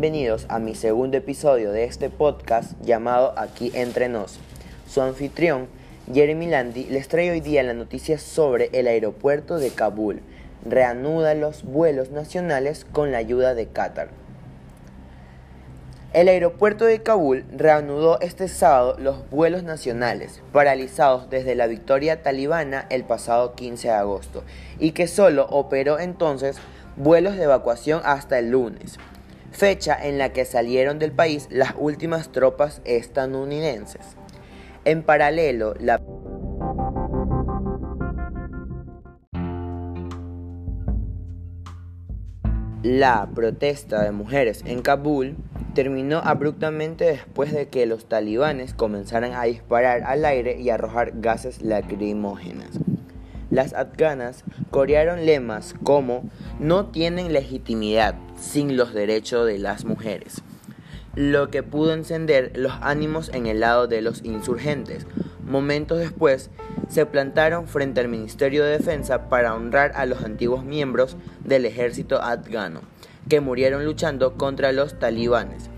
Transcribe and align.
Bienvenidos 0.00 0.46
a 0.48 0.60
mi 0.60 0.76
segundo 0.76 1.16
episodio 1.16 1.72
de 1.72 1.82
este 1.82 2.08
podcast 2.08 2.80
llamado 2.80 3.34
Aquí 3.36 3.72
Entre 3.74 4.08
Nos. 4.08 4.38
Su 4.86 5.02
anfitrión, 5.02 5.66
Jeremy 6.14 6.46
Landi, 6.46 6.84
les 6.84 7.08
trae 7.08 7.32
hoy 7.32 7.40
día 7.40 7.64
la 7.64 7.74
noticia 7.74 8.16
sobre 8.16 8.70
el 8.74 8.86
aeropuerto 8.86 9.58
de 9.58 9.70
Kabul. 9.70 10.20
Reanuda 10.64 11.34
los 11.34 11.64
vuelos 11.64 12.12
nacionales 12.12 12.86
con 12.92 13.10
la 13.10 13.18
ayuda 13.18 13.56
de 13.56 13.66
Qatar. 13.66 14.10
El 16.12 16.28
aeropuerto 16.28 16.84
de 16.84 17.02
Kabul 17.02 17.44
reanudó 17.50 18.20
este 18.20 18.46
sábado 18.46 18.94
los 19.00 19.28
vuelos 19.30 19.64
nacionales, 19.64 20.42
paralizados 20.52 21.28
desde 21.28 21.56
la 21.56 21.66
victoria 21.66 22.22
talibana 22.22 22.86
el 22.90 23.02
pasado 23.02 23.56
15 23.56 23.88
de 23.88 23.94
agosto, 23.94 24.44
y 24.78 24.92
que 24.92 25.08
solo 25.08 25.48
operó 25.50 25.98
entonces 25.98 26.56
vuelos 26.96 27.34
de 27.34 27.42
evacuación 27.42 28.00
hasta 28.04 28.38
el 28.38 28.52
lunes 28.52 28.96
fecha 29.58 29.98
en 30.00 30.18
la 30.18 30.32
que 30.32 30.44
salieron 30.44 31.00
del 31.00 31.10
país 31.10 31.48
las 31.50 31.74
últimas 31.76 32.30
tropas 32.30 32.80
estadounidenses. 32.84 34.16
En 34.84 35.02
paralelo, 35.02 35.74
la 35.80 36.00
La 42.84 43.28
protesta 43.34 44.04
de 44.04 44.12
mujeres 44.12 44.62
en 44.64 44.82
Kabul 44.82 45.36
terminó 45.74 46.18
abruptamente 46.18 47.06
después 47.06 47.52
de 47.52 47.66
que 47.66 47.86
los 47.86 48.08
talibanes 48.08 48.72
comenzaran 48.72 49.32
a 49.32 49.42
disparar 49.42 50.04
al 50.04 50.24
aire 50.24 50.60
y 50.60 50.70
arrojar 50.70 51.14
gases 51.20 51.60
lacrimógenas. 51.60 52.78
Las 53.50 53.74
afganas 53.74 54.44
corearon 54.70 55.26
lemas 55.26 55.74
como 55.82 56.22
no 56.60 56.86
tienen 56.86 57.32
legitimidad 57.32 58.14
sin 58.38 58.76
los 58.76 58.94
derechos 58.94 59.46
de 59.46 59.58
las 59.58 59.84
mujeres, 59.84 60.42
lo 61.14 61.50
que 61.50 61.62
pudo 61.62 61.92
encender 61.92 62.52
los 62.54 62.72
ánimos 62.80 63.30
en 63.34 63.46
el 63.46 63.60
lado 63.60 63.86
de 63.86 64.02
los 64.02 64.24
insurgentes. 64.24 65.06
Momentos 65.44 65.98
después, 65.98 66.50
se 66.88 67.06
plantaron 67.06 67.68
frente 67.68 68.00
al 68.00 68.08
Ministerio 68.08 68.64
de 68.64 68.78
Defensa 68.78 69.28
para 69.28 69.54
honrar 69.54 69.92
a 69.94 70.06
los 70.06 70.22
antiguos 70.22 70.64
miembros 70.64 71.16
del 71.44 71.64
ejército 71.64 72.22
afgano, 72.22 72.80
que 73.28 73.40
murieron 73.40 73.84
luchando 73.84 74.34
contra 74.34 74.72
los 74.72 74.98
talibanes. 74.98 75.70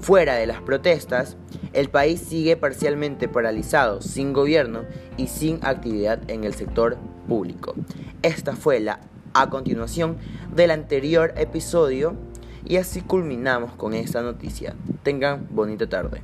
Fuera 0.00 0.34
de 0.34 0.46
las 0.46 0.62
protestas, 0.62 1.36
el 1.72 1.90
país 1.90 2.20
sigue 2.20 2.56
parcialmente 2.56 3.28
paralizado, 3.28 4.00
sin 4.00 4.32
gobierno 4.32 4.84
y 5.16 5.28
sin 5.28 5.60
actividad 5.62 6.18
en 6.28 6.44
el 6.44 6.54
sector 6.54 6.96
público. 7.28 7.74
Esta 8.22 8.56
fue 8.56 8.80
la 8.80 9.00
a 9.32 9.50
continuación 9.50 10.16
del 10.54 10.70
anterior 10.70 11.32
episodio 11.36 12.14
y 12.64 12.76
así 12.76 13.00
culminamos 13.00 13.72
con 13.72 13.94
esta 13.94 14.22
noticia. 14.22 14.74
Tengan 15.02 15.46
bonita 15.50 15.88
tarde. 15.88 16.22